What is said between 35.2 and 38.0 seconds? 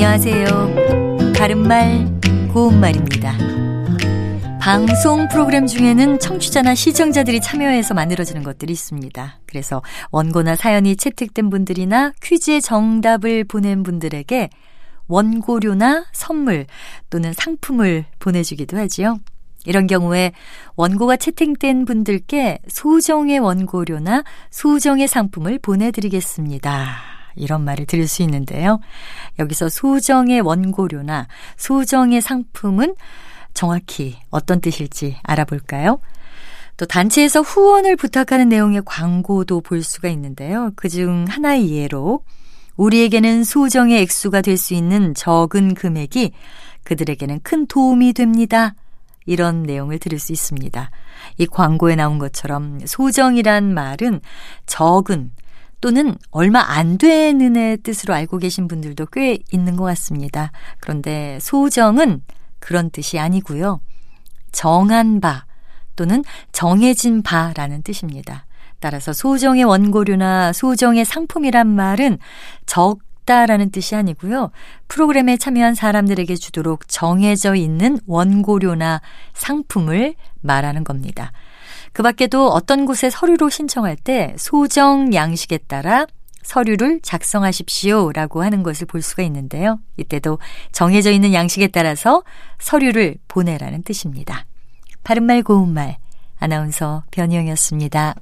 알아볼까요? 또 단체에서 후원을